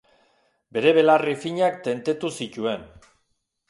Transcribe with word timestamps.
Bere 0.77 0.93
belarri 0.99 1.37
finak 1.45 1.79
tentetu 1.91 2.35
zituen. 2.43 2.93